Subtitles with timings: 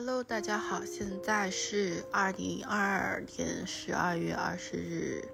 [0.00, 5.24] Hello，大家好，现在是二零二二年十二月二十日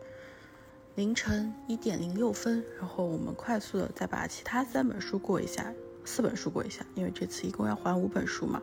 [0.95, 2.65] 凌晨一点零六分。
[2.79, 5.71] 然后我们快速的再把其他三本书过一下，
[6.07, 8.63] 四本书过一下，因为这次一共要还五本书嘛。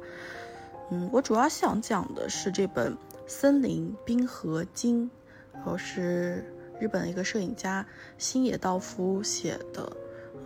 [0.90, 2.92] 嗯，我主要想讲的是这本
[3.28, 5.06] 《森林冰河经》，
[5.54, 6.44] 然后是
[6.80, 7.86] 日本的一个摄影家
[8.18, 9.98] 星野道夫写的，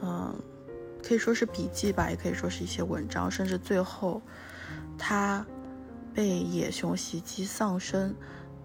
[0.01, 0.35] 嗯，
[1.01, 4.21] 可以说是笔记吧，也可以说是一些文章，甚至最后。
[4.97, 5.45] 他
[6.13, 8.15] 被野熊袭击丧生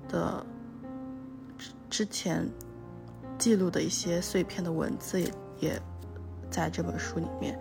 [0.08, 0.46] 的
[1.58, 2.48] 之之前
[3.36, 5.82] 记录的一些碎片的文字也也
[6.50, 7.58] 在这本书里面，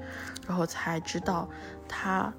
[0.48, 1.50] 然后才知道
[1.88, 2.32] 他，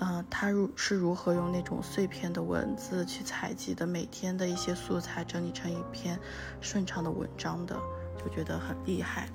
[0.00, 6.18] 嗯，他如是如何用那种碎片的文字去采集的每天的一些素材整理成一篇
[6.60, 7.76] 顺畅的文章的，
[8.18, 9.28] 就觉得很厉害。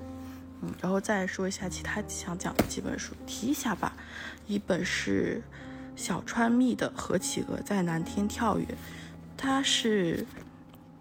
[0.61, 3.93] 嗯，然后再说一下其他想讲的几本书，提一下吧，
[4.47, 5.41] 一本是。
[5.97, 8.65] 小川蜜的《何企鹅在蓝天跳跃》，
[9.35, 10.23] 他是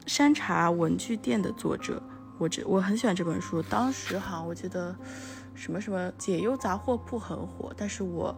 [0.06, 2.02] 山茶文具店的作者。
[2.38, 3.62] 我这我很喜欢这本书。
[3.62, 4.96] 当时好像我记得
[5.54, 8.34] 什么什么解忧杂货铺很火，但是我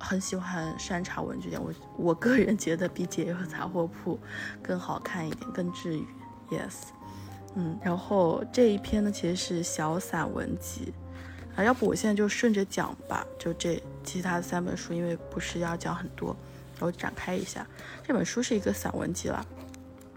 [0.00, 1.62] 很喜欢山茶文具店。
[1.62, 4.18] 我我个人觉得比解忧杂货铺
[4.60, 6.04] 更好看一点，更治愈。
[6.50, 6.88] Yes，
[7.54, 10.92] 嗯，然后这一篇呢其实是小散文集。
[11.58, 16.28] 啊，要不我现在就顺着讲吧，就这其他的三本书，因为不是要讲很多，
[16.74, 17.66] 然后展开一下。
[18.04, 19.44] 这本书是一个散文集了，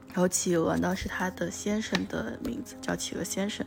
[0.09, 3.65] 然后企鹅呢是他的先生的名字，叫企鹅先生。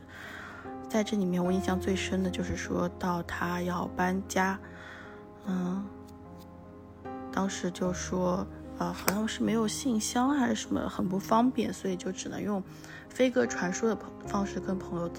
[0.89, 4.56] 在这里面，我印象最深的就是说到他要搬家，
[5.44, 5.84] 嗯，
[7.33, 8.47] 当时就说，
[8.78, 12.62] 呃，好像是没有信箱还是什么，很不方便，所以就只能用
[13.09, 15.11] 飞鸽传书的方式跟朋友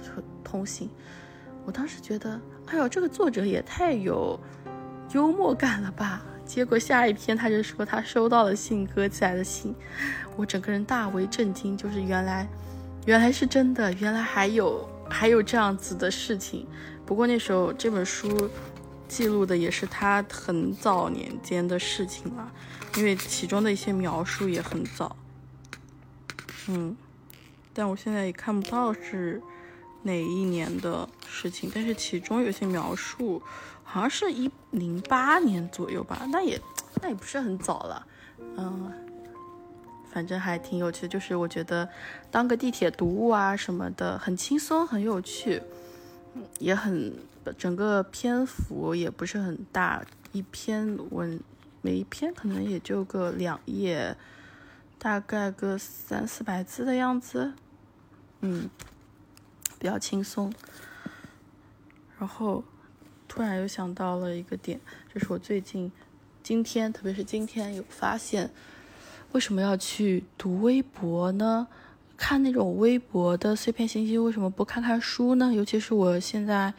[0.42, 0.90] 通信。
[1.66, 4.40] 我当时觉得，哎呦，这个作者也太有
[5.14, 6.24] 幽默感了吧！
[6.46, 9.74] 结果下一篇他就说他收到了信鸽寄来的信，
[10.36, 12.48] 我整个人大为震惊，就是原来
[13.08, 16.68] 原来是真的，原来还有还有这样子的事情。
[17.04, 18.48] 不过那时候这本书
[19.08, 22.52] 记录的也是他很早年间的事情了，
[22.98, 25.16] 因为其中的一些描述也很早。
[26.68, 26.96] 嗯，
[27.74, 29.42] 但我现在也看不到是。
[30.06, 31.72] 哪一年的事情？
[31.74, 33.42] 但是其中有些描述，
[33.84, 36.62] 好像是一零八年左右吧，那也
[37.02, 38.08] 那也不是很早了，
[38.56, 38.92] 嗯，
[40.12, 41.08] 反正还挺有趣的。
[41.08, 41.90] 就是我觉得
[42.30, 45.60] 当个地铁读物啊什么的，很轻松，很有趣，
[46.60, 47.12] 也很
[47.58, 51.40] 整个篇幅也不是很大，一篇文
[51.82, 54.16] 每一篇可能也就个两页，
[55.00, 57.54] 大概个三四百字的样子，
[58.42, 58.70] 嗯。
[59.80, 60.52] 比较轻松，
[62.20, 62.64] 然后
[63.28, 64.80] 突然又想到了一个点，
[65.14, 65.92] 就是我最近
[66.42, 68.50] 今天，特别是今天有发现，
[69.32, 71.68] 为什么要去读微博呢？
[72.18, 75.54] 看那种微博的碎片信息，为什么不看看书呢？
[75.54, 76.74] 尤其是我现在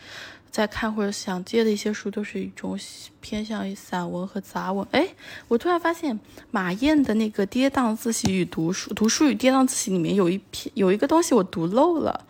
[0.50, 2.78] 在看或者想借的一些书，都是一种
[3.20, 4.88] 偏向于散文和杂文。
[4.92, 5.06] 哎，
[5.48, 6.18] 我突然发现
[6.50, 12.24] 马燕的那个《跌宕自习与读书》《读书与跌宕自习》里面有一篇有一个东西我读漏了。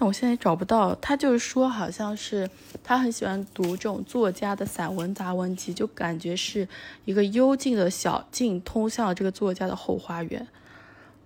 [0.00, 2.48] 但我现在找不到，他就是说，好像是
[2.82, 6.66] 他很喜欢读这种作家的散文杂文集，就感觉是
[7.04, 10.48] 一个幽静的小径，通向了这个作家的后花园。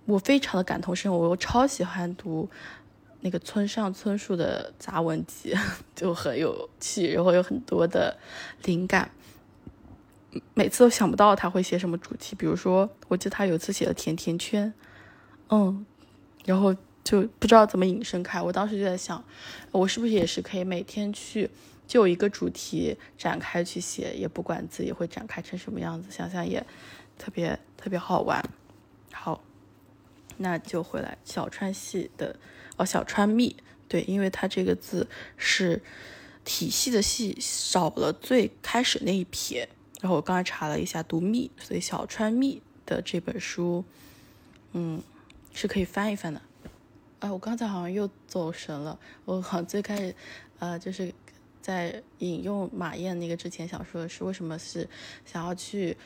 [0.03, 2.49] 我非常的感同身受，我超喜欢读
[3.21, 5.55] 那个村上春树的杂文集，
[5.95, 8.17] 就很有趣，然后有很多的
[8.65, 9.09] 灵感。
[10.53, 14.73] 每次都想不到他会写什么主题，比如说，我记得他有一次写了甜甜圈，
[15.47, 15.85] 嗯，
[16.43, 16.75] 然后。
[17.05, 19.23] 就不知道怎么引申开，我当时就在想，
[19.71, 21.51] 我是不是也是可以每天去
[21.87, 26.65] 就一个主题展开去写，也不管自己会展开成什么样子，想想也
[27.19, 28.43] 特别特别好玩。
[29.13, 29.43] 好，
[30.37, 32.35] 那就回来小川系的
[32.77, 33.55] 哦，小川蜜，
[33.87, 35.83] 对，因为它这个字是
[36.43, 39.69] 体系的系少了最开始那一撇，
[40.01, 43.85] 然后我刚才查了一下读蜜，所以小川蜜的这本书，
[44.73, 45.03] 嗯，
[45.53, 46.41] 是可以翻一翻的。
[47.25, 48.99] 哎，我刚才好像又走神了。
[49.25, 50.15] 我好最开始，
[50.59, 51.11] 呃，就是
[51.59, 54.87] 在引用马燕那个之前想说的是，为什么是
[55.25, 55.97] 想要去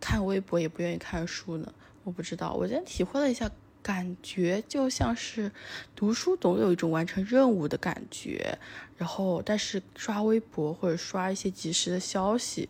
[0.00, 1.72] 看微博也不愿意看书呢？
[2.02, 2.52] 我不知道。
[2.52, 3.48] 我今天体会了一下，
[3.80, 5.52] 感觉就像是
[5.94, 8.58] 读书总有一种完成任务的感觉，
[8.96, 12.68] 然后但是刷微博或者刷一些即时的消息，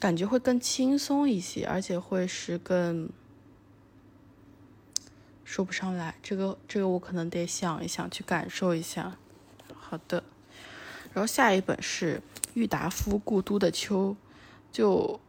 [0.00, 3.10] 感觉会更轻松一些，而且会是更。
[5.44, 9.16] 说不上来，这个这个我可能得想一想，去感受一下。
[9.74, 10.22] 好的，
[11.12, 12.22] 然后下一本是
[12.54, 14.10] 郁达夫《故都的秋》，
[14.70, 15.20] 就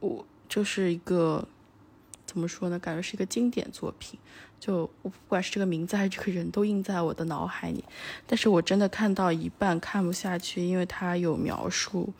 [0.00, 1.48] 我就是一个
[2.26, 2.78] 怎么说呢？
[2.78, 4.18] 感觉是一个经典作品。
[4.60, 7.84] 就我不管是这个名字还是这个人都印在我的脑海里。
[8.26, 12.12] 但是我真的看到一半看不下去，因为他有描述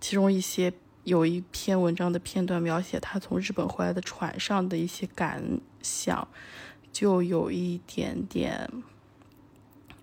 [0.00, 0.72] 其中一些
[1.08, 5.42] 有一篇文章的片段，描写他从日本回来的船上的一些感
[5.82, 6.28] 想，
[6.92, 8.70] 就有一点点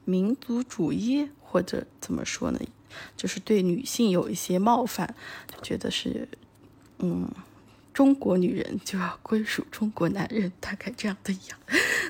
[0.03, 2.59] 民族主义，或者怎么说呢？
[3.15, 5.15] 就是对女性有一些冒犯，
[5.53, 6.27] 就觉得是，
[6.99, 7.29] 嗯，
[7.93, 11.59] 中国女人就要归属中国男人，大概这样的一样，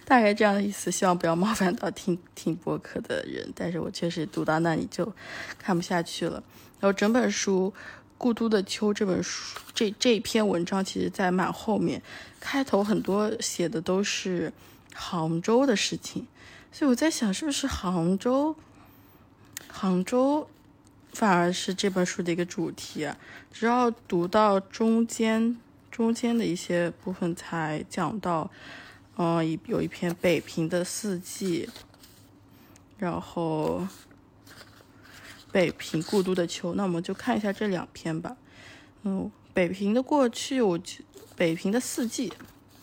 [0.06, 0.90] 大概这样的意思。
[0.90, 5.12] 希望不要冒犯到听听播客的人，但是我确实读到那里就
[5.60, 6.42] 看不下去了。
[6.80, 7.74] 然后整本书
[8.18, 12.02] 《故都的秋》这本书，这这篇文章其实在蛮后面，
[12.40, 14.52] 开头很多写的都是
[14.94, 16.26] 杭州的事情，
[16.72, 18.56] 所以我在想，是不是杭州，
[19.68, 20.48] 杭州。
[21.14, 23.18] 反而是这本书的一个主题啊，
[23.50, 25.58] 只要读到中间，
[25.90, 28.52] 中间的一些部分才讲到，
[29.16, 31.70] 嗯，有一篇北平的四季，
[32.98, 33.88] 然后
[35.56, 38.36] 北平故都的秋，那我们就看一下这两篇吧。
[39.04, 40.78] 嗯，北平的过去，我
[41.34, 42.34] 北平的四季。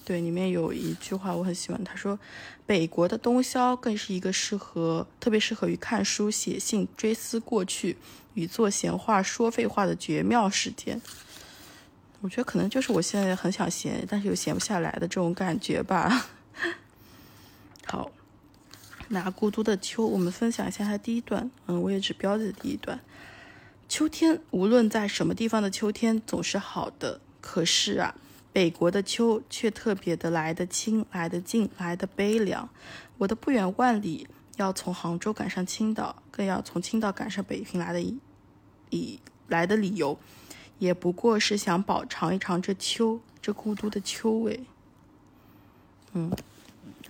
[0.07, 2.19] 对，里面有一句话我很喜欢，他说
[2.65, 7.95] ：“北国的冬宵更是一个适合，特别适合于看书、写信、追思过去
[8.33, 10.99] 与做闲话、说废话的绝妙时间。”
[12.23, 16.27] 我觉得可能就是我现在很想闲，但是又闲不下来的这种感觉吧。
[17.85, 18.11] 好，
[19.13, 21.51] 拿《孤独的秋》，我们分享一下它第一段。
[21.67, 23.01] 嗯，我也只标记了第一段。
[23.89, 27.21] 秋天，无论在什么地方的秋天，总是好的。
[27.41, 28.15] 可是啊。
[28.55, 32.69] 北国的秋却特别的来得清，来得近，来得悲凉。
[33.17, 34.29] 我的不远万里
[34.59, 38.03] 要从杭州赶上青岛，更要从青岛赶上北平来的
[38.91, 39.19] 以
[39.49, 40.19] 来的理由，
[40.79, 44.61] 也不过是想饱尝一尝这秋，这孤独的秋味。
[46.13, 46.31] 嗯，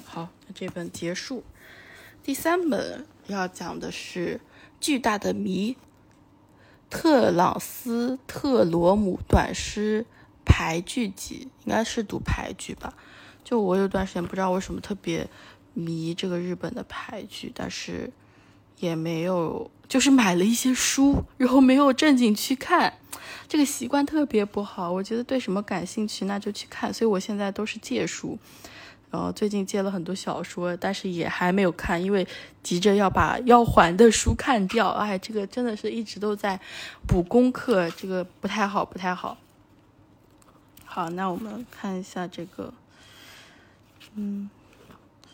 [0.04, 1.42] 好，那这本结束。
[2.24, 4.40] 第三本要讲的是
[4.80, 5.76] 巨大的谜——
[6.88, 10.06] 特朗斯特罗姆短诗。
[10.44, 12.94] 排剧集应该是读排剧吧，
[13.44, 15.28] 就我有段时间不知道为什么特别
[15.72, 18.12] 迷这个日本的排剧，但是
[18.78, 22.98] 也没有，就是买了一些书，然后没有正经去看，
[23.48, 24.90] 这个习惯特别不好。
[24.90, 28.36] 我觉得对什么感兴趣那就去看，所以我现在都是借书，
[29.12, 32.26] 然后最近借了很多小说，但是也还没有看，因为
[32.62, 34.88] 急着要把要还的书看掉。
[34.88, 36.58] 哎，这个真的是一直都在
[37.06, 39.36] 补功课，这个不太好，不太好。
[40.86, 42.72] 好，那我们看一下这个，
[44.14, 44.48] 嗯，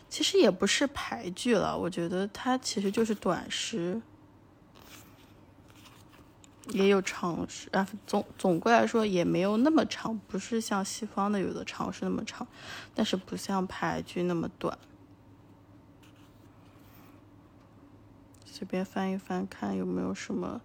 [0.09, 4.03] 其实也不是排剧了，我觉得它其实就是短诗，
[6.69, 7.87] 也有长诗啊。
[8.07, 12.47] 总总归来说也没有那么长，不是像西方的有的长诗那么长，
[12.95, 14.79] 但是不像排剧那么短。
[18.45, 20.61] 随便翻一翻，看有没有什么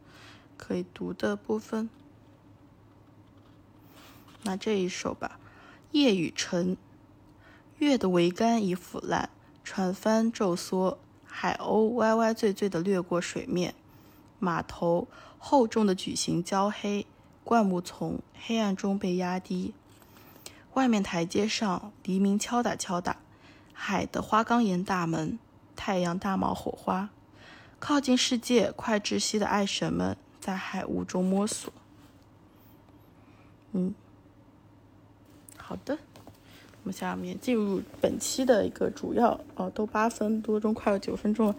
[0.58, 1.90] 可以读的部分。
[4.42, 5.40] 那这一首吧，
[5.92, 6.76] 夜雨沉，
[7.78, 9.30] 月的桅杆已腐烂，
[9.64, 13.76] 船帆骤缩，海鸥歪歪醉醉的掠过水面，
[14.44, 15.08] 码头
[15.40, 17.08] 厚重的矩形焦黑，
[17.44, 19.74] 灌木丛黑暗中被压低，
[20.74, 23.18] 外面台阶上黎明敲打敲打，
[23.74, 25.40] 海的花岗岩大门，
[25.76, 27.10] 太阳大冒火花，
[27.80, 31.72] 靠近世界快窒息的爱神们在海雾中摸索，
[33.72, 33.96] 嗯。
[35.58, 35.98] 好的，
[36.84, 41.56] 我们下面进入本期的一个主要哦，都八分多钟，快要九分钟了。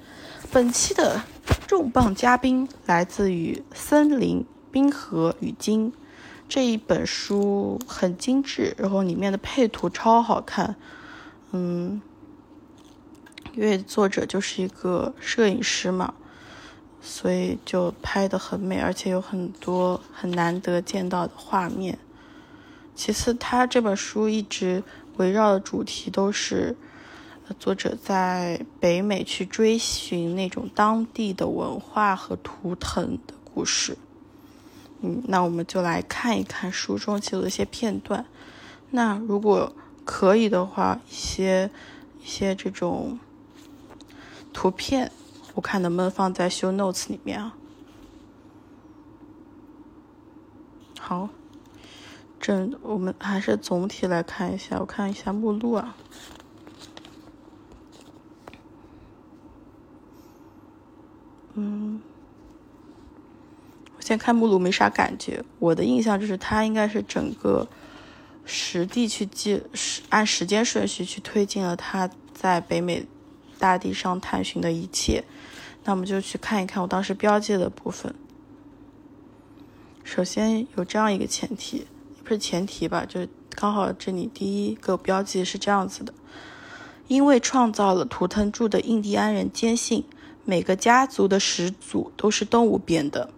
[0.53, 1.19] 本期的
[1.67, 5.91] 重磅嘉宾来自于《森林冰河与鲸》
[6.47, 10.77] 这一本书，很精致，然后里面的配图超好看。
[11.53, 12.03] 嗯，
[13.55, 16.13] 因为作者就是一个摄影师嘛，
[17.01, 21.99] 所以就拍的很美，而且有很多很难得见到的画面。
[22.95, 24.85] 其次，他这本书一直
[25.17, 26.77] 围绕的主题都是
[27.59, 33.97] 作者在北美去追寻那种当地的文化和图腾的故事。
[35.01, 38.25] 嗯，那我们就来看一看书中记录的一些片段。
[38.91, 41.71] 那如果可以的话，一些
[42.23, 43.19] 一些这种
[44.53, 45.13] 图片，
[45.55, 47.55] 我看能不能放在秀 notes 里面啊？
[50.99, 51.29] 好。
[52.45, 54.79] 整，我们还是总体来看一下。
[54.79, 55.97] 我看一下目录啊。
[61.55, 62.03] 嗯，
[63.97, 67.67] 我先看目录没啥感觉，我的印象就是它应该是整个
[68.45, 69.63] 实地去记，
[70.11, 73.07] 按时间顺序去推进了他在北美
[73.59, 75.25] 大地上探寻的一切。
[75.85, 78.15] 那我们就去看一看我当时标记的部分。
[80.03, 81.87] 首先有这样一个前提，
[82.25, 86.13] 不是前提吧，就是刚好这里第一个标记是这样子的：
[87.07, 90.05] 因为创造了图腾柱的印第安人坚信。
[90.47, 93.31] 每个家族的始祖都是动物变的，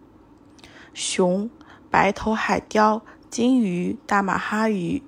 [0.92, 1.48] 熊、
[1.88, 3.00] 白头海雕、
[3.30, 5.00] 金鱼、大马哈鱼，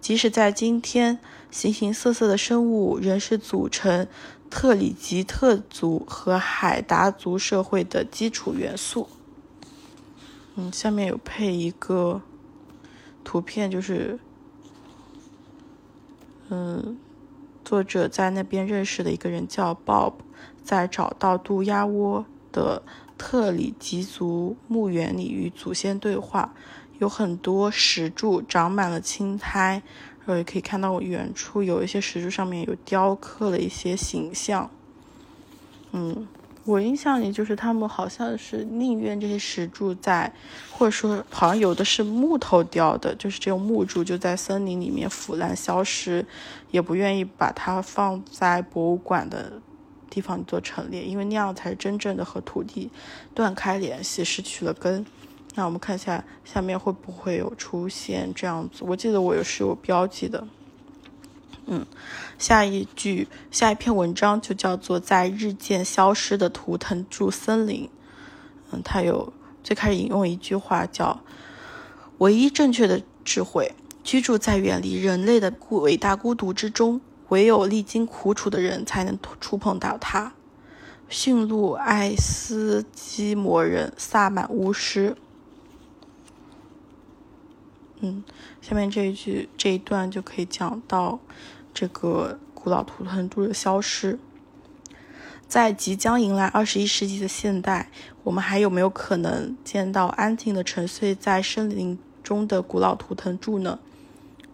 [0.00, 1.18] 即使在今天，
[1.50, 4.08] 形形色色的生物仍是组成
[4.48, 9.10] 特里吉特族和海达族社会的基础元素。
[10.54, 12.22] 嗯，下面有配一个
[13.24, 14.18] 图片，就是，
[16.50, 16.98] 嗯，
[17.64, 20.14] 作者在那边认识的一个人叫 Bob。
[20.64, 22.82] 在找到渡鸦窝的
[23.18, 26.54] 特里吉族墓园里与祖先对话，
[27.00, 29.82] 有很多石柱长满了青苔，
[30.20, 34.70] 然后也可以看到远处有一些石柱上面有雕刻了一些形象。
[35.90, 36.28] 嗯，
[36.64, 40.32] 我印象里就是他们好像是宁愿这些石柱在，
[40.70, 46.24] 或者说好像有的是木头雕的，就是这种木柱就在森林里面腐烂消失，
[46.70, 49.60] 也不愿意把它放在博物馆的。
[50.14, 52.90] 地方做陈列，因为那样才是真正的和土地
[53.32, 55.06] 断开联系，失去了根。
[55.54, 58.84] 那我们看一下下面会不会有出现这样子？
[58.84, 60.46] 我记得我有是有标记的。
[61.66, 61.86] 嗯，
[62.38, 67.88] 下一句下一篇文章就叫做在日渐消失的图腾柱森林。
[68.70, 71.20] 嗯，它有最开始引用一句话叫
[72.18, 80.34] ：“唯一正确的智慧，居住在远离人类的孤伟大孤独之中。”唯有历经苦楚的人才能触碰到它。
[81.08, 85.16] 驯鹿爱斯基摩人萨满巫师。
[88.00, 88.22] 嗯，
[88.62, 91.20] 下面这一句这一段就可以讲到
[91.74, 94.18] 这个古老图腾柱的消失。
[95.46, 97.90] 在即将迎来二十一世纪的现代，
[98.22, 103.78] 我们还有没有可能见到安静的沉睡在森林中的古老图腾柱呢？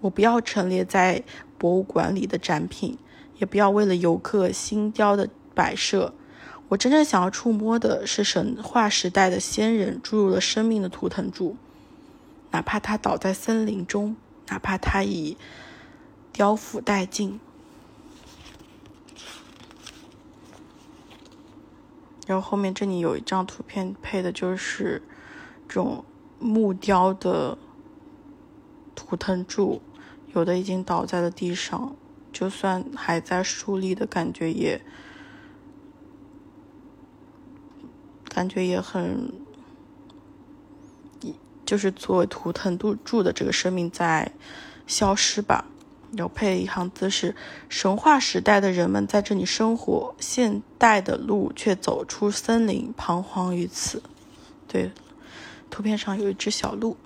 [0.01, 1.23] 我不要陈列在。
[1.61, 2.97] 博物馆里的展品，
[3.39, 6.15] 也不要为了游客新雕的摆设。
[6.69, 11.57] 我真正想要触摸的是神话时代的先人注入了生命的图腾柱，
[12.51, 14.17] 哪怕它倒在森林中，
[14.49, 15.37] 哪怕它已
[16.33, 17.39] 雕腐殆尽。
[22.27, 25.03] 然后后面这里有一张图片，配的就是
[25.67, 26.05] 这种
[26.39, 27.57] 木雕的
[28.95, 29.81] 图腾柱。
[30.35, 31.97] 有的已经倒在了地上，
[32.31, 34.83] 就算还在竖立的感觉也，
[38.29, 39.33] 感觉也很，
[41.69, 44.33] 就是作为图腾度柱的这个生命在
[44.87, 45.67] 消失吧。
[46.17, 47.37] 然后配了一行字是：
[47.69, 54.03] 神话时代的人们在这里生活，现代的鹿却走出森林，彷徨于此。
[54.67, 54.91] 对，
[55.69, 56.97] 图片上有一只小鹿。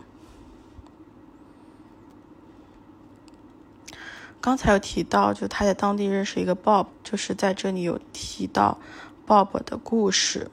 [4.40, 8.78] 刚才有提到，就他在当地认识一个 Bob，就是在这里有提到
[9.26, 10.49] Bob 的故事。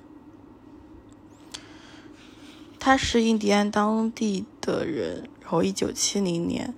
[2.80, 6.74] 他是印第安当地的人，然后一九七零年，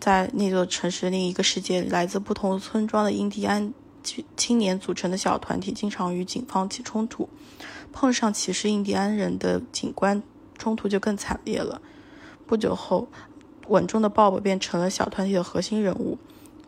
[0.00, 3.72] 在那座城市另一个世界，来自不同村庄的印第安
[4.36, 7.28] 青年组成的小团体，经常与警方起冲突。
[7.92, 10.22] 碰上歧视印第安人的警官，
[10.58, 11.80] 冲突就更惨烈了。
[12.46, 13.08] 不久后，
[13.68, 16.18] 稳重的鲍勃变成了小团体的核心人物。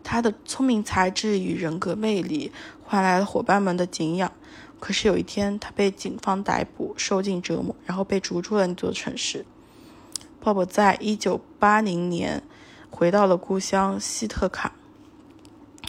[0.03, 2.51] 他的聪明才智与人格魅力
[2.83, 4.31] 换来了伙伴们的敬仰。
[4.83, 9.45] 可是有一天，他被警方逮捕，受尽折磨，然后被逐出了那座城市。
[10.41, 12.43] 鲍勃在一九八零年
[12.89, 14.73] 回到了故乡西特卡，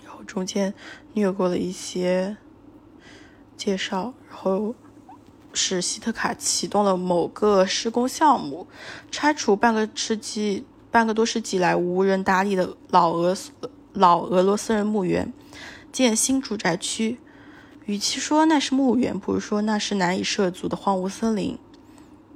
[0.04, 0.72] 然后中间
[1.12, 2.36] 略过了一些
[3.56, 4.76] 介绍，然后
[5.52, 8.68] 是西特卡启动了某个施工项目，
[9.10, 13.36] 拆除半个世纪、半个多世纪来无人打理的老俄
[13.92, 15.32] 老俄罗斯人墓园，
[15.90, 17.18] 建新住宅区。
[17.86, 21.58] 与其说那是墓园，不如说那是难以涉足的荒芜森林。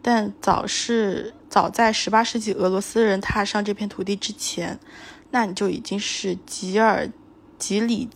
[0.03, 4.79] 但早是早在18世纪俄罗斯人踏上这片土地之前，
[5.31, 7.11] 那你就已经是吉尔
[7.59, 8.09] 吉里，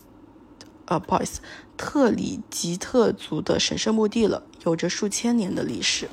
[0.87, 1.41] 呃，不好意思，
[1.77, 6.09] 特里吉特族的神圣墓地了，有着数千年的历史。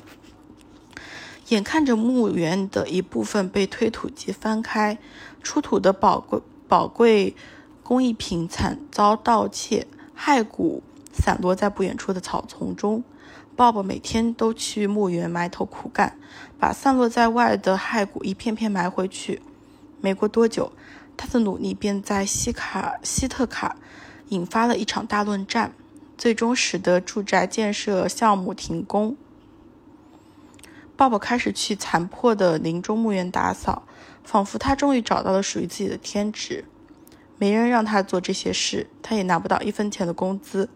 [1.48, 4.98] 眼看着墓园的一部分被推土机翻开，
[5.42, 6.40] 出土的宝贵。
[6.68, 7.34] 宝贵
[7.82, 13.02] 工艺品惨遭盗窃，骸骨散落在不远处的草丛中。
[13.56, 16.16] Bob 每天都去墓园埋头苦干，
[16.58, 19.42] 把散落在外的骸骨一片片埋回去。
[20.00, 20.72] 没过多久，
[21.16, 23.76] 他的努力便在西卡西特卡
[24.28, 25.74] 引发了一场大论战，
[26.16, 29.16] 最终使得住宅建设项目停工。
[30.96, 33.82] Bob 开始去残破的林中墓园打扫，
[34.22, 36.64] 仿佛他终于找到了属于自己的天职。
[37.36, 40.70] 没人让他做这些事，他也拿不到一分钱的工资。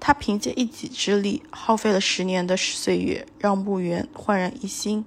[0.00, 5.04] 他凭借一己之力，耗费了十年的岁月，让墓园焕然一新。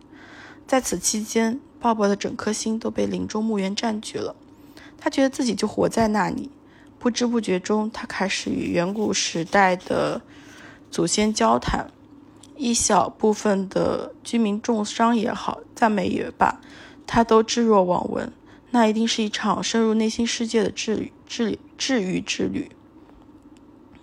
[0.66, 4.36] 在此期间鲍勃的整颗心都被林中墓园占据了。
[4.98, 6.50] 他觉得自己就活在那里。
[7.00, 10.22] 不知不觉中，他开始与远古时代的
[10.90, 11.88] 祖先交谈。
[12.56, 16.62] 一小部分的居民重伤也好，赞美也罢，
[17.06, 18.32] 他都置若罔闻。
[18.70, 22.72] 那一定是一场深入内心世界的治愈、治治愈之旅。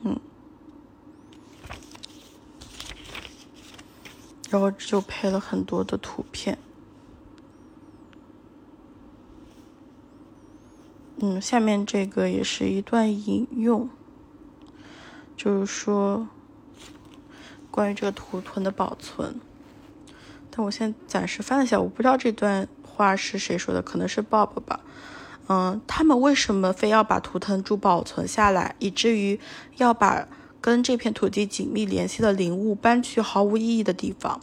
[0.03, 0.21] 嗯，
[4.51, 6.59] 然后就配了很多的图片。
[11.21, 13.89] 嗯，下面这个也是一段引用，
[15.35, 16.29] 就是说
[17.71, 19.41] 关于这个图腾的保存。
[20.51, 22.69] 但我现在暂时翻了一下，我不知道这段。
[22.83, 23.81] 话是谁说的？
[23.81, 24.81] 可能是 Bob 吧。
[25.49, 29.41] 嗯，他们为什么非要把图腾珠保存下来，以至于
[29.79, 30.29] 要把
[30.61, 34.41] 跟这片土地紧密联系的灵物搬去毫无意义的地方？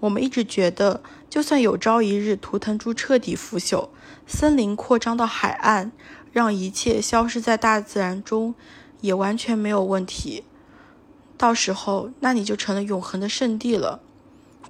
[0.00, 3.88] 我们一直觉得，就算有朝一日图腾珠彻底腐朽，
[4.26, 5.92] 森林扩张到海岸，
[6.32, 8.54] 让一切消失在大自然中，
[9.00, 10.44] 也完全没有问题。
[11.38, 14.00] 到时候，那你就成了永恒的圣地了。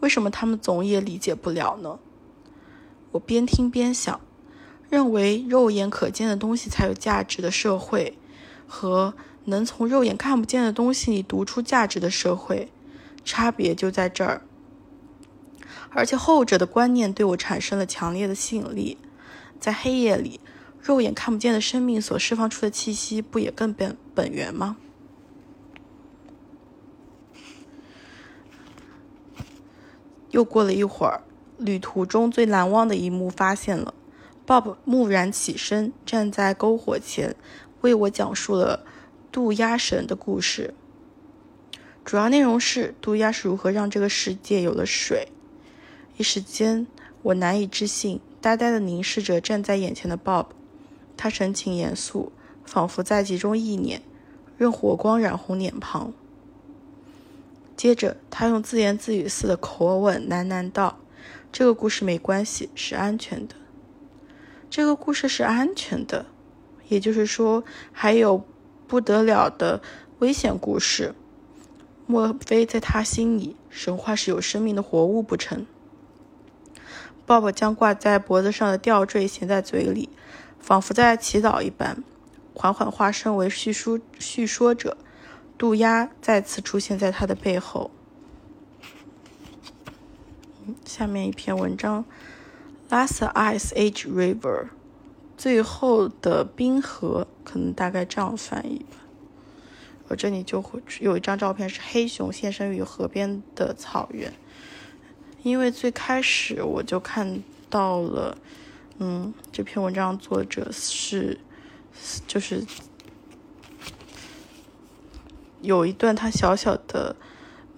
[0.01, 1.99] 为什么他们总也理解不了呢？
[3.13, 4.21] 我边听边想，
[4.91, 8.19] 认为肉眼可见的东西才有价值的社会，
[8.67, 9.15] 和
[9.45, 12.71] 能从肉眼看不见的东西里读出价值的社会，
[13.25, 14.43] 差别就在这儿。
[15.91, 18.99] 而且后者的观念对我产生了强烈的吸引力。
[19.61, 20.41] 在黑夜里，
[20.81, 24.77] 肉眼看不见的生命所释放出的气息，不也更本本源吗？
[30.31, 31.23] 又过了一会儿。
[31.59, 33.95] 旅途中最难忘的一幕发现了
[34.45, 37.37] ，Bob 蓦然起身，站在篝火前，
[37.83, 38.85] 为我讲述了
[39.33, 40.75] 渡鸦神的故事。
[42.05, 45.29] 主要内容是渡鸦是如何让这个世界有了水。
[46.19, 46.87] 一时间，
[47.23, 50.49] 我难以置信，呆呆地凝视着站在眼前的 Bob，
[51.17, 52.31] 他神情严肃，
[52.67, 54.03] 仿佛在集中意念，
[54.59, 56.13] 任火光染红脸庞。
[57.75, 60.99] 接着，他用自言自语似的口吻喃喃道。
[61.51, 63.55] 这个故事没关系，是安全的。
[64.69, 66.27] 这个故事是安全的，
[66.89, 68.45] 也就是说，还有
[68.93, 69.81] 不得了的
[70.19, 71.15] 危险故事。
[72.05, 75.65] 莫非在他心里，神话是有生命的活物不成
[77.27, 80.11] ？Bob 将挂在脖子上的吊坠衔在嘴里，
[80.61, 82.05] 仿佛在祈祷一般，
[82.53, 84.99] 缓缓化身为叙述叙说者。
[85.57, 87.91] 渡鸦再次出现在他的背后。
[90.85, 92.05] 下面一篇文章
[92.91, 94.67] ，Last Ice Age River，
[95.37, 98.99] 最后的冰河，可能大概这样翻译吧。
[100.09, 104.33] 我这里就会有一张照片，是黑熊现身于河边的草原。
[105.43, 108.37] 因为最开始我就看到了，
[108.99, 111.39] 嗯，这篇文章作者是，
[112.27, 112.65] 就是
[115.61, 117.17] 有一段他小小的。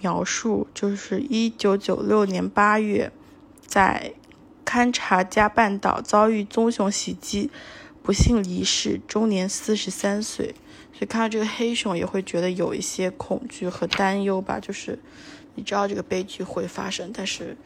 [0.01, 3.11] 描述就是一九九六年八月，
[3.67, 4.12] 在
[4.75, 7.49] 勘察加半岛遭遇棕熊袭击，
[8.03, 10.53] 不幸离世，终年四十三岁。
[10.93, 14.59] 所以看到这个黑熊也会觉得有一些恐惧和担忧吧。
[14.59, 14.99] 就是
[15.55, 17.57] 你知道这个悲剧会发生，但是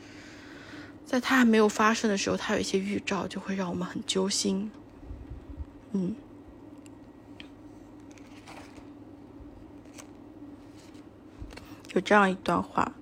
[1.07, 4.71] 在它还没有发生的时候，它有一些预兆，就会让我们很揪心。
[5.93, 6.15] 嗯。
[11.95, 12.93] 有这样一段话：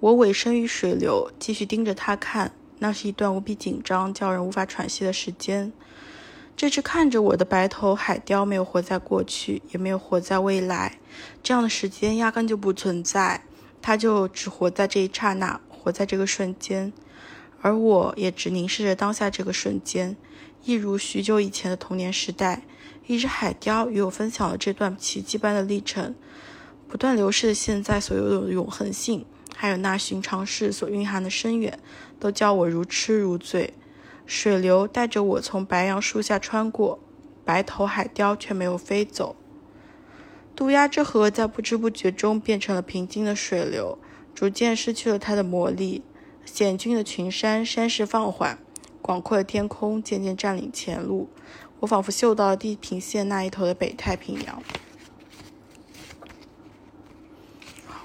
[0.00, 2.50] 我委身于水流，继续盯着它看。
[2.78, 5.72] 那是一段无比紧张、叫人无法喘息的时间。
[6.56, 10.98] 这只看着我的白头海雕没有活在过去，也没有活在未来。
[11.42, 13.44] 这样的时间压根就不存在，
[13.80, 16.92] 它就只活在这一刹那，活在这个瞬间。
[17.60, 20.16] 而我也只凝视着当下这个瞬间，
[20.64, 22.62] 一如许久以前的童年时代，
[23.06, 26.14] 一只海雕与我分享了这段奇迹般的历程。
[26.88, 31.78] 不断流逝的现在，所有的永恒性，还有那寻常事所蕴含的深远，
[32.20, 33.74] 都叫我如痴如醉。
[34.26, 36.98] 水流带着我从白杨树下穿过，
[37.44, 39.34] 白头海雕却没有飞走。
[40.54, 43.98] 渡鸦之河在不知不觉中变成了平静的水流，
[44.34, 46.02] 逐渐失去了它的魔力。
[46.44, 48.58] 险峻的群山，山势放缓，
[49.00, 51.28] 广阔的天空渐渐占领前路。
[51.80, 54.62] 我仿佛嗅到了地平线那一头的北太平洋。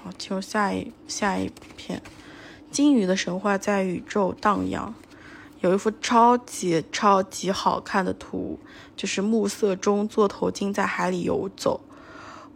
[0.04, 2.02] 好，进入下一下一篇。
[2.70, 4.94] 鲸鱼的神话在宇宙荡漾。
[5.60, 8.58] 有一幅超级超级好看的图，
[8.94, 11.80] 就是暮色中座头鲸在海里游走，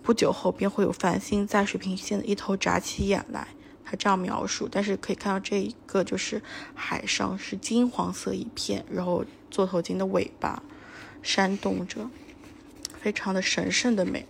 [0.03, 3.49] 不久后便会有繁星在水平线的一头眨起眼来。
[3.83, 6.43] 他这样描述，但是可以看到这一个就是
[6.75, 10.63] 海上是金黄色一片，然后座头鲸的尾巴
[11.23, 12.11] 扇动着，
[13.01, 14.27] 非常的神圣的美。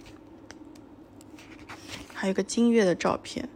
[2.18, 3.48] 还有一个金月的照片，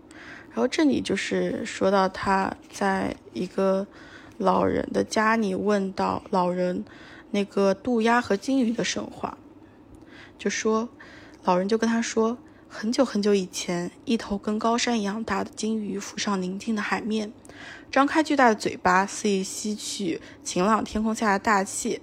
[0.51, 3.85] 然后这里就是说到他在一个
[4.39, 6.85] 老人的家里问到老人
[7.33, 9.37] 那个渡鸦和金鱼的神话，
[10.39, 10.89] 就说
[11.43, 12.39] 老人就跟他说。
[12.75, 17.31] 很久很久以前，一头跟高山一样大的鲸鱼浮上宁静的海面，
[17.91, 22.01] 张开巨大的嘴巴，肆意吸取晴朗天空下的大气。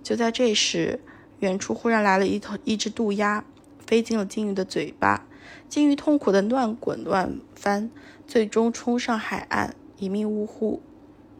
[0.00, 1.00] 就在这时，
[1.40, 3.44] 远处忽然来了一头一只渡鸦，
[3.84, 5.26] 飞进了鲸鱼的嘴巴。
[5.68, 7.90] 鲸鱼痛苦的乱滚乱翻，
[8.26, 10.80] 最终冲上海岸，一命呜呼。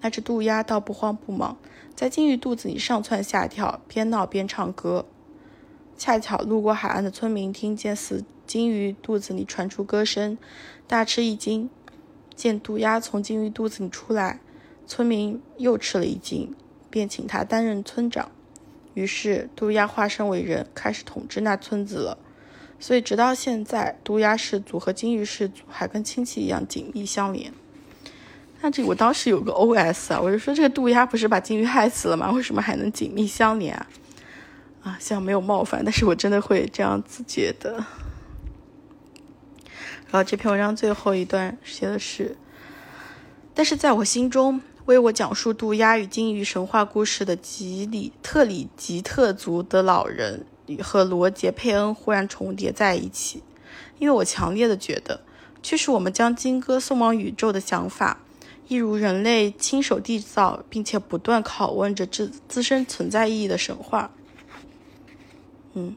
[0.01, 1.57] 那只渡鸦倒不慌不忙，
[1.94, 5.05] 在鲸鱼肚子里上蹿下跳，边闹边唱歌。
[5.97, 8.25] 恰巧路过海岸的村民听见死。
[8.47, 10.38] 鲸鱼肚子里传出歌声，
[10.87, 11.68] 大吃一惊，
[12.35, 14.40] 见渡鸦从鲸鱼肚子里出来，
[14.87, 16.55] 村民又吃了一惊，
[16.88, 18.31] 便请他担任村长。
[18.94, 22.16] 于是渡鸦化身为人，开始统治那村子了。
[22.81, 27.53] 所以直到现在，渡鸦氏族和鲸鱼氏族还跟亲戚一样紧密相连。
[28.61, 32.31] 那这我当时有个 OS 啊，我就说这个渡鸦不是把鲸鱼害死了吗？
[32.33, 33.87] 为什么还能紧密相连啊？
[34.83, 37.73] 啊，希望没有冒犯，但是我真的会这样子觉得。
[40.11, 42.37] 然后这篇文章最后一段写的是，
[43.55, 53.42] 但是在我心中，为我讲述渡鸦与鲸鱼神话故事的吉里特里吉特族的老人和罗杰佩恩忽然重叠在一起，
[53.98, 55.20] 因为我强烈的觉得，
[55.62, 58.20] 驱使我们将金鸽送往宇宙的想法，
[58.68, 64.11] 一如人类亲手缔造并且不断拷问着自自身存在意义的神话。
[65.74, 65.96] 嗯。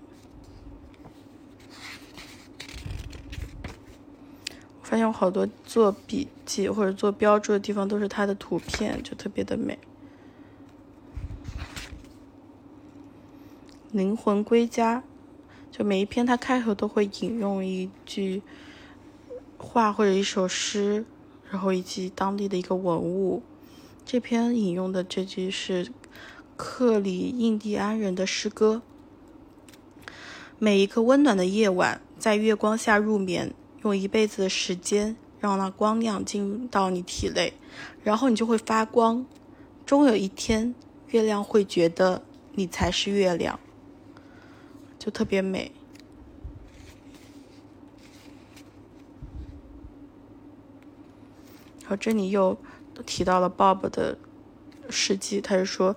[4.83, 9.79] 发现我好多做笔记或者做标注的地方都是它的图片，就特别的美。
[13.91, 15.03] 灵魂归家，
[15.71, 18.41] 就每一篇它开头都会引用一句
[19.57, 21.05] 话或者一首诗，
[21.49, 23.43] 然后以及当地的一个文物。
[24.05, 25.91] 这篇引用的这句是
[26.55, 28.81] 克里印第安人的诗歌。
[30.57, 33.53] 每一个温暖的夜晚，在月光下入眠。
[33.83, 37.51] 用一辈子的时间让那光亮进入到你体内，
[38.03, 39.25] 然后你就会发光。
[39.87, 40.75] 终有一天，
[41.07, 42.21] 月亮会觉得
[42.53, 43.59] 你才是月亮，
[45.01, 45.71] 就特别美。
[51.81, 52.55] 然后这里又
[53.03, 54.15] 提到了 Bob 的
[54.91, 55.95] 事迹，他是说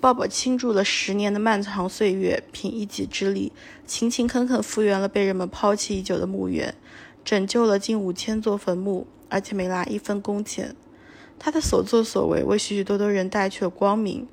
[0.00, 3.52] ，Bob 倾注了十年的漫长岁月，凭一己之力，
[3.86, 6.74] 勤勤恳恳复原了被人们抛弃已久的墓园。
[7.22, 10.74] 拯救了近五千座坟墓，而且没拿一分工钱。
[11.38, 14.26] 他的所作所为为许许多多人带去了光明。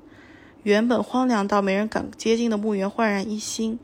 [0.62, 3.78] 原本荒凉到没人敢接近的墓园焕然一新，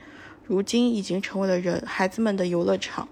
[0.50, 3.06] 如今已经成为了人孩子们的游乐场。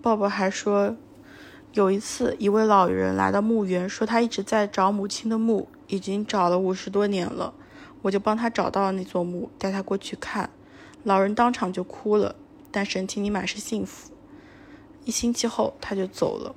[0.00, 0.94] 鲍勃还说，
[1.72, 7.52] 有一次，一位老人来到墓园，说他一直在找母亲的墓，已经找了五十多年了。
[8.02, 10.48] 我就帮他找到了那座墓，带他过去看。
[11.02, 12.36] 老人当场就哭了，
[12.70, 14.12] 但神情里满是幸福。
[15.04, 16.54] 一星期后，他就走了。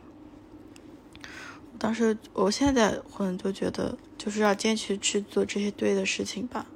[1.82, 6.68] 当时，我现在可能就觉得，就是要坚持去做这些对的事情吧。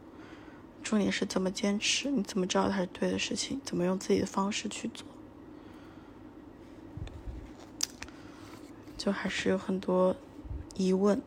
[0.81, 2.09] 重点是怎么坚持？
[2.09, 3.61] 你怎么知道它是对的事情？
[3.63, 5.05] 怎么用自己的方式去做？
[8.97, 10.15] 就还是有很多
[10.75, 11.21] 疑问。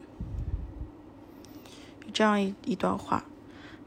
[2.12, 3.27] 这样一一段话：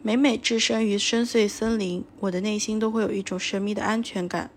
[0.02, 4.52] 每每置身于深邃森林，我的内心都会有一种神秘的安全感，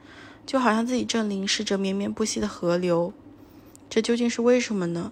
[0.46, 3.12] 就好像自己正凝视着绵绵不息的河流。
[3.90, 5.10] 这究竟是为什么呢？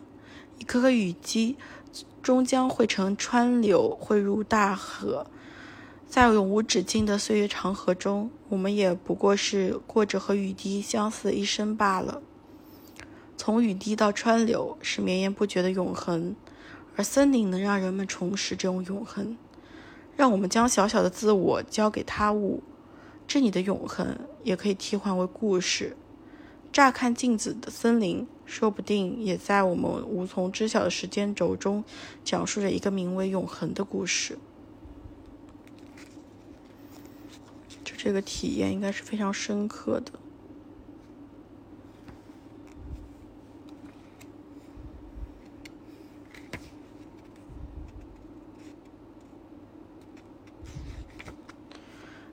[0.63, 1.57] 一颗颗雨滴
[2.23, 5.27] 终将汇成川流，汇入大河。
[6.07, 12.23] 在永无止境的岁月长河中，我们也不过是过着和雨滴相似的一生罢了。
[13.37, 16.37] 从雨滴到川流，是绵延不绝的永恒。
[16.95, 19.37] 而森林能让人们重拾这种永恒，
[20.15, 22.63] 让我们将小小的自我交给他物，
[23.27, 25.97] 这里的永恒也可以替换为故事。
[26.73, 31.85] 乍看镜子的森林，说不定也在我们无从知晓的时间轴中，
[32.25, 34.39] 讲述着一个名为永恒的故事。
[37.85, 40.13] 就这个体验应该是非常深刻的。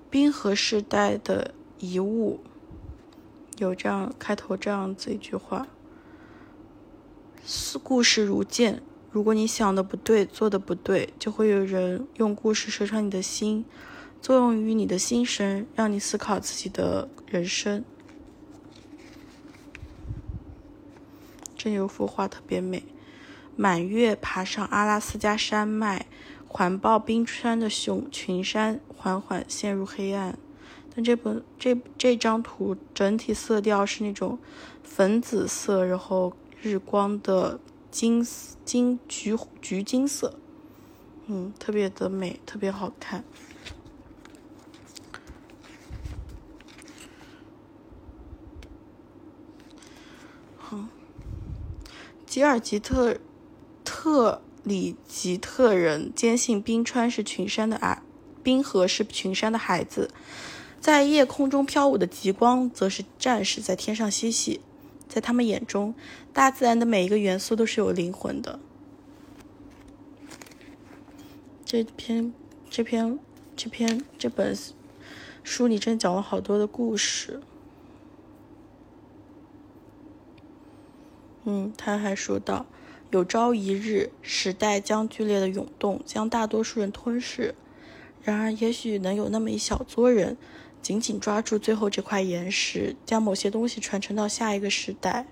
[0.09, 2.39] 冰河时代的遗物。
[3.59, 5.67] 有这样开头这样子一句话：
[7.83, 13.65] 故事如剑，如果你想的不对，做的不对，就会有人用故事射穿你的心，
[14.21, 17.83] 作用于你的心神，让你思考自己的人生。
[21.57, 22.83] 这有幅画特别美，
[23.57, 26.05] 满月爬上阿拉斯加山脉，
[26.47, 30.37] 环抱冰川的熊群山缓缓陷入黑暗。
[30.95, 34.37] 但这本这这张图整体色调是那种
[34.83, 37.59] 粉紫色，然后日光的
[37.91, 38.25] 金
[38.65, 40.39] 金橘橘金色，
[41.27, 43.23] 嗯，特别的美，特别好看。
[52.25, 53.17] 吉尔吉特
[53.83, 58.03] 特里吉特人坚信冰川是群山的啊，
[58.43, 60.11] 冰河是群山的孩子。
[60.79, 64.61] 在夜空中飘舞的极光，则是战士在天上嬉戏。
[65.07, 65.95] 在他们眼中，
[66.31, 68.59] 大自然的每一个元素都是有灵魂的。
[71.65, 72.31] 这篇、
[72.69, 73.19] 这篇、
[73.55, 74.55] 这篇、这本
[75.43, 77.41] 书里真讲了好多的故事。
[81.45, 82.67] 嗯，他还说到，
[83.09, 87.55] 有朝一日，时代将剧烈的涌动，将大多数人吞噬。
[88.21, 90.37] 然而，也许能有那么一小撮人。
[90.81, 95.27] 紧紧抓住最后这块岩石，将某些东西传承到下一个时代。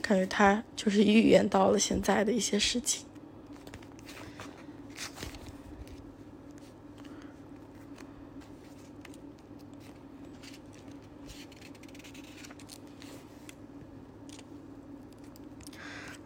[0.00, 3.06] 感觉他就是预言到了现在的一些事情。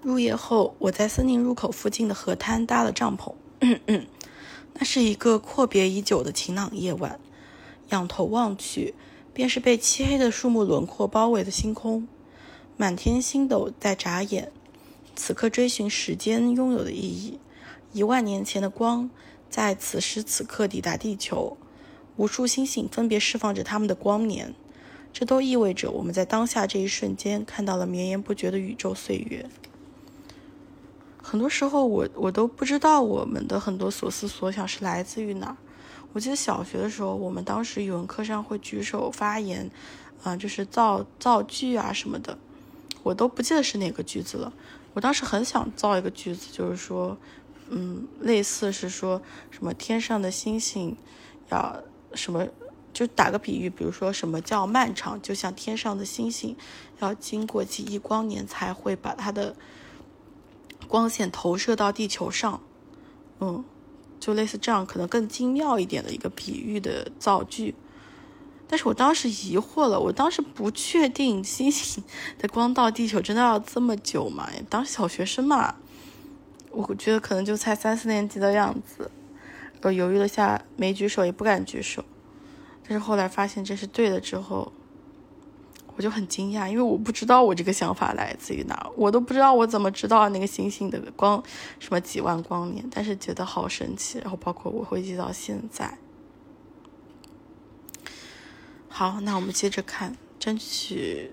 [0.00, 3.34] 入夜后，我在森林入口附近的河滩搭了帐篷。
[4.74, 7.18] 那是一个阔别已久的晴朗夜晚，
[7.90, 8.94] 仰头望去，
[9.32, 12.08] 便是被漆黑的树木轮廓包围的星空，
[12.76, 14.50] 满天星斗在眨眼。
[15.14, 17.38] 此刻追寻时间拥有的意义，
[17.92, 19.08] 一万年前的光
[19.48, 21.56] 在此时此刻抵达地球，
[22.16, 24.52] 无数星星分别释放着他们的光年，
[25.12, 29.48] 这都意味着我们在当下这一瞬间看到了绵延不绝的宇宙岁月。
[31.26, 35.56] 很多时候，我我都不知道我们的很多所思所想是来自于哪儿。
[36.12, 39.70] 我记得小学的时候，我们当时语文课上会举手发言，
[40.22, 42.36] 啊，就是造造句啊什么的，
[43.02, 44.52] 我都不记得是哪个句子了。
[44.92, 47.16] 我当时很想造一个句子，就是说，
[47.70, 50.94] 嗯，类似是说什么天上的星星
[51.48, 51.82] 要
[52.12, 52.46] 什么，
[52.92, 56.54] 就打个比喻，比如说什么叫漫长，就像天上的星星
[57.00, 59.56] 要经过几亿光年才会把它的。
[60.88, 62.60] 光线投射到地球上，
[63.40, 63.64] 嗯，
[64.20, 67.74] 就类似这样，可能更精妙一点的一个比喻的造句。
[68.66, 72.02] 但是我当时疑惑了，我当时不确定星星
[72.38, 74.48] 的光到地球真的要这么久吗？
[74.70, 75.74] 当小学生嘛，
[76.70, 79.10] 我觉得可能就才三四年级的样子，
[79.82, 82.04] 我犹豫了下，没举手，也不敢举手。
[82.82, 84.72] 但是后来发现这是对的之后。
[85.96, 91.42] 我就很惊讶，因为我不知道我这个想法来自于哪，我都不知道我怎么知道那个星星的光
[91.78, 95.98] 什么几万光年，但是觉得好神奇，然后包括我会记到现在。
[98.88, 101.30] 好，那我们接着看，争取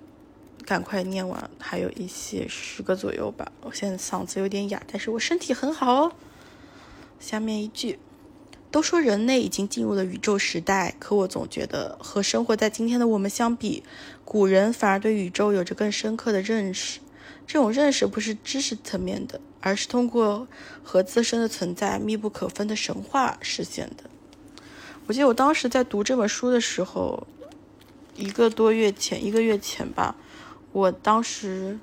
[0.66, 3.52] 赶快念完，还有一些十个左右吧。
[3.62, 6.12] 我现在嗓子有点哑，但是我身体很好哦。
[7.20, 8.00] 下面一句。
[8.72, 13.84] 都说人类已经进入了宇宙时代，可我总觉得和生活在今天的我们相比，
[14.24, 17.02] 古人反而对宇宙有着更深刻的认识。
[17.46, 20.48] 这种认识不是知识层面的，而是通过
[20.84, 24.10] 和自身的存在密不可分的神话实现的。
[25.08, 27.28] 我记得我当时在读这本书的时候，
[28.16, 30.16] 一个多月前，一个月前吧，
[30.72, 31.78] 我当时。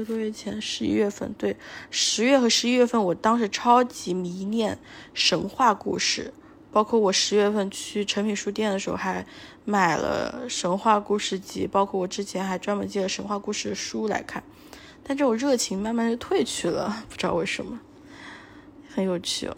[0.00, 1.54] 一个多月前，十一月份，对，
[1.90, 4.78] 十月和十一月份，我当时超级迷恋
[5.12, 6.32] 神话故事，
[6.72, 9.26] 包括我十月份去诚品书店的时候，还
[9.66, 14.42] 买了神话故事集，包括我之前还专门借了神话故事的书来看，
[15.02, 17.78] 但这种热情慢慢就褪去了，不知道为什么，
[18.88, 19.56] 很有趣哦。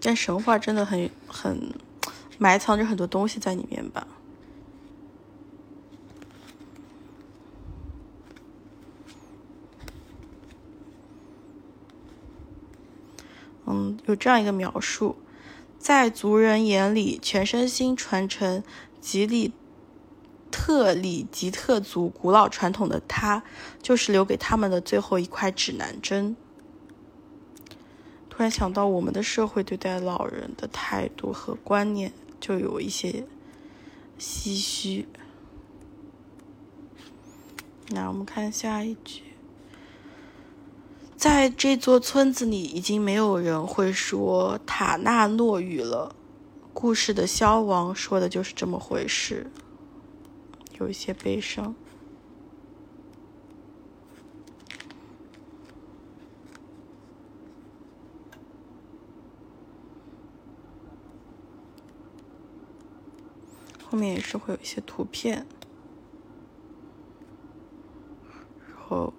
[0.00, 1.74] 但神话真的很很
[2.38, 4.06] 埋藏着很多东西在里面吧。
[13.66, 15.16] 嗯，有这样一个描述，
[15.76, 18.62] 在族人眼里，全身心传承
[19.00, 19.52] 吉里
[20.52, 23.42] 特里吉特族古老传统的他，
[23.82, 26.36] 就是留给他们的最后一块指南针。
[28.30, 33.26] 突然想到，我们的社会对待老人的态度和观念，就有一些
[34.16, 35.08] 唏嘘。
[37.88, 39.33] 那我们看下一句。
[41.16, 46.14] 在这座村子里，已经没有人会说塔纳诺语了。
[46.74, 49.50] 故事的消亡说的就是这么回事，
[50.78, 51.74] 有一些悲伤。
[63.84, 65.46] 后面也是会有一些图片，
[68.68, 69.14] 然后。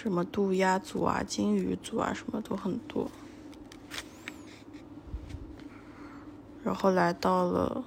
[0.00, 3.10] 什么渡鸦族啊、金鱼族啊，什么都很多。
[6.62, 7.82] 然后来到了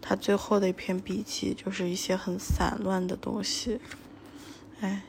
[0.00, 3.82] 他最后的一篇笔记，就是一些很散乱的东西。
[4.80, 5.02] 哎，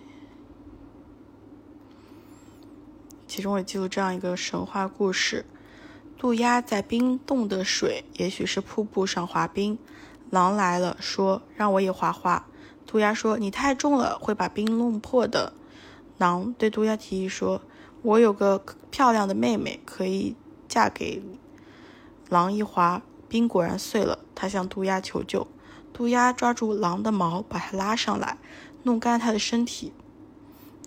[3.26, 5.46] 其中也记录这样一个神话故事：
[6.18, 9.80] 渡鸦在冰冻的水，也许是瀑布上滑冰。
[10.30, 12.46] 狼来了，说：“让我也滑滑。”
[12.92, 15.54] 渡鸦说：“你太重了，会把冰弄破的。”
[16.20, 17.62] 狼对渡鸦提议说
[18.04, 20.36] ：“我有个漂亮的妹妹，可以
[20.68, 21.40] 嫁给你。”
[22.28, 24.20] 狼一滑，冰果然碎了。
[24.36, 25.48] 他向渡鸦求救，
[25.94, 28.38] 渡鸦抓住狼的毛，把它拉上来，
[28.84, 29.94] 弄干它的身体。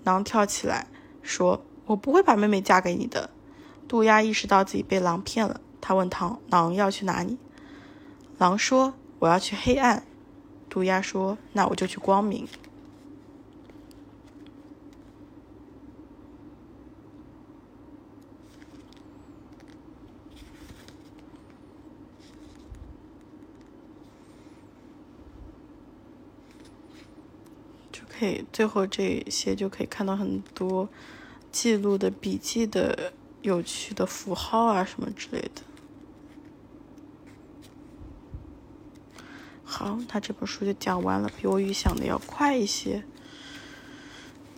[0.03, 0.87] 狼跳起来
[1.23, 3.31] 说：“我不会把妹妹嫁给你的。”
[3.89, 7.39] 渡鸦意识到自己被狼骗了，他问唐狼要去哪里。
[8.37, 10.05] 狼说：“我要去黑暗。”
[10.75, 12.49] 涂鸦说：“那我就去光明。”
[27.93, 30.89] 就可以最后这些就可以看到很多
[31.53, 35.74] 记录的笔记的有趣的符号啊什么之类的。
[39.77, 43.03] 好，他这本书就讲完了，比我预想的要快一些。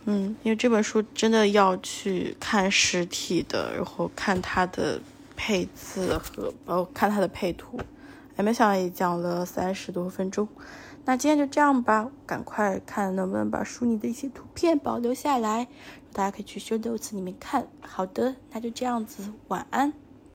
[0.04, 5.00] 嗯，因为这本书真的要去看实体的，然后看它的
[5.34, 7.80] 配字和哦看它的配图。
[8.36, 10.46] 哎，没想到也讲了三十多分钟。
[11.06, 15.66] 那今天就这样吧，赶快看能不能把书里的一些图片保留下来，
[16.12, 17.66] 大家可以去修 h 次里面看。
[17.80, 19.94] 好的，那就这样子，晚安。